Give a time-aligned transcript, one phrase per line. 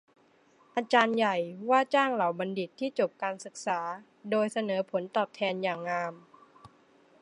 [0.75, 1.35] อาจารย์ใหญ่
[1.69, 3.79] ว่าจ้างเหล่าบัณฑิตที่จบการศึกษา
[4.29, 6.13] โดยเสนอผลตอบแทนอย่างงาม